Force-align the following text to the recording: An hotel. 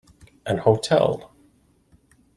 An 0.47 0.57
hotel. 0.57 1.31